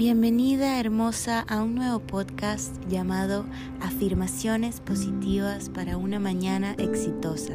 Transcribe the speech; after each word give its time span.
Bienvenida 0.00 0.80
hermosa 0.80 1.40
a 1.40 1.62
un 1.62 1.74
nuevo 1.74 1.98
podcast 2.00 2.74
llamado 2.88 3.44
Afirmaciones 3.82 4.80
Positivas 4.80 5.68
para 5.68 5.98
una 5.98 6.18
Mañana 6.18 6.74
Exitosa. 6.78 7.52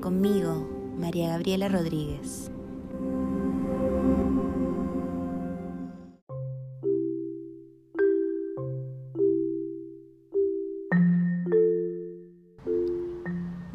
Conmigo, 0.00 0.94
María 0.96 1.30
Gabriela 1.30 1.68
Rodríguez. 1.68 2.52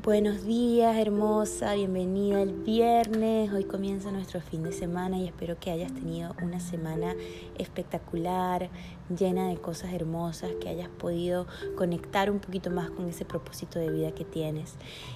Buenos 0.06 0.46
días, 0.46 0.96
hermosa, 0.98 1.74
bienvenida 1.74 2.40
el 2.40 2.54
viernes. 2.54 3.52
Hoy 3.52 3.64
comienza 3.64 4.12
nuestro 4.12 4.40
fin 4.40 4.62
de 4.62 4.72
semana 4.72 5.18
y 5.18 5.26
espero 5.26 5.60
que 5.60 5.72
hayas 5.72 5.92
tenido 5.96 6.36
una 6.44 6.60
semana 6.60 7.16
espectacular, 7.58 8.70
llena 9.10 9.48
de 9.48 9.58
cosas 9.58 9.94
hermosas, 9.94 10.52
que 10.62 10.70
hayas 10.70 10.90
podido 10.90 11.48
conectar 11.76 12.30
un 12.30 12.38
poquito 12.38 12.70
más 12.70 12.92
con 12.92 13.10
ese 13.10 13.26
propósito 13.26 13.80
de 13.80 13.90
vida 13.90 14.12
que 14.12 14.26
tienes. 14.26 14.76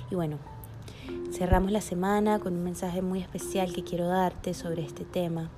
Y 0.09 0.15
bueno, 0.15 0.39
cerramos 1.31 1.71
la 1.71 1.81
semana 1.81 2.39
con 2.39 2.53
un 2.53 2.63
mensaje 2.63 3.03
muy 3.03 3.19
especial 3.21 3.71
que 3.71 3.83
quiero 3.83 4.07
darte 4.07 4.55
sobre 4.55 4.81
este 4.81 5.05
tema. 5.05 5.51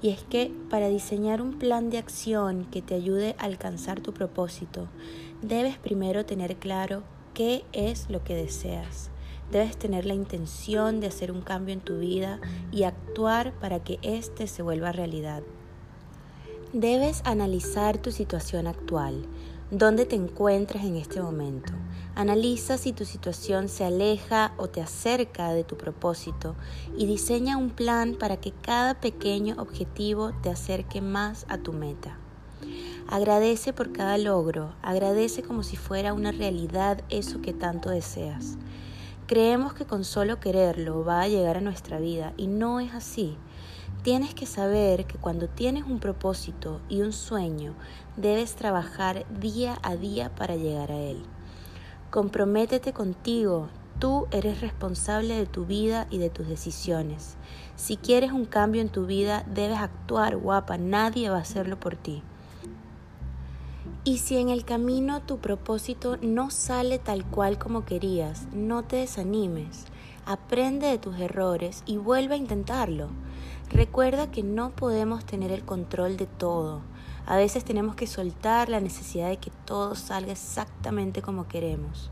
Y 0.00 0.08
es 0.08 0.22
que 0.22 0.50
para 0.70 0.88
diseñar 0.88 1.42
un 1.42 1.58
plan 1.58 1.90
de 1.90 1.98
acción 1.98 2.64
que 2.70 2.80
te 2.80 2.94
ayude 2.94 3.36
a 3.38 3.44
alcanzar 3.44 4.00
tu 4.00 4.14
propósito, 4.14 4.88
debes 5.42 5.76
primero 5.76 6.24
tener 6.24 6.56
claro 6.56 7.02
qué 7.34 7.64
es 7.72 8.08
lo 8.10 8.22
que 8.24 8.34
deseas. 8.34 9.10
Debes 9.50 9.76
tener 9.76 10.06
la 10.06 10.14
intención 10.14 11.00
de 11.00 11.08
hacer 11.08 11.32
un 11.32 11.42
cambio 11.42 11.74
en 11.74 11.80
tu 11.80 11.98
vida 11.98 12.40
y 12.70 12.84
actuar 12.84 13.52
para 13.54 13.82
que 13.82 13.98
éste 14.02 14.46
se 14.46 14.62
vuelva 14.62 14.92
realidad. 14.92 15.42
Debes 16.72 17.22
analizar 17.24 17.98
tu 17.98 18.12
situación 18.12 18.68
actual, 18.68 19.26
dónde 19.72 20.06
te 20.06 20.14
encuentras 20.14 20.84
en 20.84 20.94
este 20.94 21.20
momento. 21.20 21.72
Analiza 22.14 22.78
si 22.78 22.92
tu 22.92 23.04
situación 23.04 23.68
se 23.68 23.84
aleja 23.84 24.52
o 24.56 24.68
te 24.68 24.80
acerca 24.80 25.52
de 25.52 25.64
tu 25.64 25.76
propósito 25.76 26.54
y 26.96 27.06
diseña 27.06 27.56
un 27.56 27.70
plan 27.70 28.14
para 28.14 28.36
que 28.36 28.52
cada 28.52 29.00
pequeño 29.00 29.56
objetivo 29.58 30.32
te 30.42 30.50
acerque 30.50 31.00
más 31.00 31.44
a 31.48 31.58
tu 31.58 31.72
meta. 31.72 32.18
Agradece 33.10 33.72
por 33.72 33.90
cada 33.90 34.18
logro, 34.18 34.72
agradece 34.82 35.42
como 35.42 35.64
si 35.64 35.76
fuera 35.76 36.14
una 36.14 36.30
realidad 36.30 37.02
eso 37.08 37.42
que 37.42 37.52
tanto 37.52 37.90
deseas. 37.90 38.56
Creemos 39.26 39.74
que 39.74 39.84
con 39.84 40.04
solo 40.04 40.38
quererlo 40.38 41.04
va 41.04 41.22
a 41.22 41.26
llegar 41.26 41.56
a 41.56 41.60
nuestra 41.60 41.98
vida 41.98 42.32
y 42.36 42.46
no 42.46 42.78
es 42.78 42.94
así. 42.94 43.36
Tienes 44.04 44.32
que 44.32 44.46
saber 44.46 45.06
que 45.06 45.18
cuando 45.18 45.48
tienes 45.48 45.86
un 45.86 45.98
propósito 45.98 46.80
y 46.88 47.00
un 47.00 47.12
sueño, 47.12 47.74
debes 48.16 48.54
trabajar 48.54 49.26
día 49.40 49.76
a 49.82 49.96
día 49.96 50.32
para 50.36 50.54
llegar 50.54 50.92
a 50.92 51.00
él. 51.00 51.20
Comprométete 52.10 52.92
contigo, 52.92 53.70
tú 53.98 54.28
eres 54.30 54.60
responsable 54.60 55.34
de 55.34 55.46
tu 55.46 55.66
vida 55.66 56.06
y 56.10 56.18
de 56.18 56.30
tus 56.30 56.46
decisiones. 56.46 57.34
Si 57.74 57.96
quieres 57.96 58.30
un 58.30 58.44
cambio 58.44 58.80
en 58.80 58.88
tu 58.88 59.04
vida, 59.04 59.44
debes 59.52 59.78
actuar, 59.78 60.36
guapa, 60.36 60.78
nadie 60.78 61.28
va 61.28 61.38
a 61.38 61.40
hacerlo 61.40 61.80
por 61.80 61.96
ti. 61.96 62.22
Y 64.02 64.16
si 64.16 64.38
en 64.38 64.48
el 64.48 64.64
camino 64.64 65.20
tu 65.20 65.40
propósito 65.40 66.16
no 66.22 66.50
sale 66.50 66.98
tal 66.98 67.26
cual 67.26 67.58
como 67.58 67.84
querías, 67.84 68.46
no 68.50 68.82
te 68.82 68.96
desanimes. 68.96 69.84
Aprende 70.24 70.86
de 70.86 70.96
tus 70.96 71.20
errores 71.20 71.82
y 71.84 71.98
vuelve 71.98 72.34
a 72.34 72.38
intentarlo. 72.38 73.08
Recuerda 73.68 74.30
que 74.30 74.42
no 74.42 74.70
podemos 74.70 75.26
tener 75.26 75.52
el 75.52 75.66
control 75.66 76.16
de 76.16 76.24
todo. 76.26 76.80
A 77.26 77.36
veces 77.36 77.64
tenemos 77.64 77.94
que 77.94 78.06
soltar 78.06 78.68
la 78.68 78.80
necesidad 78.80 79.28
de 79.28 79.38
que 79.38 79.50
todo 79.64 79.94
salga 79.94 80.32
exactamente 80.32 81.22
como 81.22 81.46
queremos. 81.46 82.10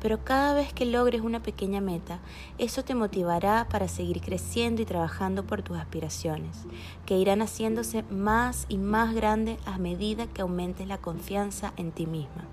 Pero 0.00 0.24
cada 0.24 0.54
vez 0.54 0.72
que 0.72 0.86
logres 0.86 1.22
una 1.22 1.42
pequeña 1.42 1.80
meta, 1.80 2.20
eso 2.58 2.84
te 2.84 2.94
motivará 2.94 3.66
para 3.68 3.88
seguir 3.88 4.20
creciendo 4.20 4.82
y 4.82 4.84
trabajando 4.84 5.44
por 5.44 5.62
tus 5.62 5.76
aspiraciones, 5.76 6.64
que 7.04 7.16
irán 7.16 7.42
haciéndose 7.42 8.04
más 8.04 8.66
y 8.68 8.78
más 8.78 9.14
grandes 9.14 9.58
a 9.66 9.78
medida 9.78 10.26
que 10.26 10.42
aumentes 10.42 10.86
la 10.86 10.98
confianza 10.98 11.72
en 11.76 11.90
ti 11.90 12.06
misma. 12.06 12.44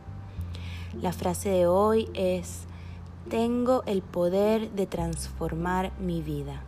La 1.01 1.11
frase 1.11 1.49
de 1.49 1.67
hoy 1.67 2.09
es, 2.13 2.63
tengo 3.29 3.83
el 3.85 4.01
poder 4.01 4.71
de 4.71 4.87
transformar 4.87 5.91
mi 5.99 6.21
vida. 6.21 6.63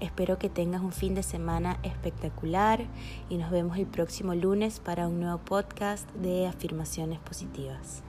Espero 0.00 0.38
que 0.38 0.48
tengas 0.48 0.80
un 0.80 0.92
fin 0.92 1.16
de 1.16 1.24
semana 1.24 1.78
espectacular 1.82 2.84
y 3.28 3.36
nos 3.36 3.50
vemos 3.50 3.78
el 3.78 3.86
próximo 3.86 4.34
lunes 4.34 4.78
para 4.78 5.08
un 5.08 5.18
nuevo 5.18 5.38
podcast 5.38 6.08
de 6.12 6.46
afirmaciones 6.46 7.18
positivas. 7.18 8.04